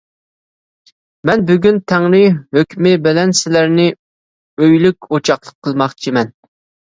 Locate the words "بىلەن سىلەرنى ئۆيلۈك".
3.09-5.11